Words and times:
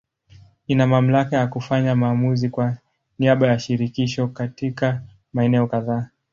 Ina 0.67 0.87
mamlaka 0.87 1.37
ya 1.37 1.47
kufanya 1.47 1.95
maamuzi 1.95 2.49
kwa 2.49 2.77
niaba 3.19 3.47
ya 3.47 3.59
Shirikisho 3.59 4.27
katika 4.27 5.01
maeneo 5.33 5.67
kadhaa. 5.67 6.07